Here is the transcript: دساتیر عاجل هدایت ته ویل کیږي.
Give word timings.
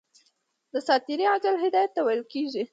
دساتیر 0.73 1.19
عاجل 1.31 1.55
هدایت 1.65 1.91
ته 1.95 2.01
ویل 2.05 2.21
کیږي. 2.31 2.63